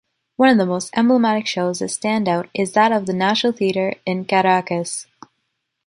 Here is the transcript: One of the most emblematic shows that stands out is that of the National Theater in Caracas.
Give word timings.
One 0.35 0.49
of 0.49 0.57
the 0.57 0.65
most 0.65 0.89
emblematic 0.97 1.45
shows 1.45 1.77
that 1.77 1.89
stands 1.89 2.27
out 2.27 2.49
is 2.55 2.71
that 2.71 2.91
of 2.91 3.05
the 3.05 3.13
National 3.13 3.53
Theater 3.53 3.93
in 4.03 4.25
Caracas. 4.25 5.05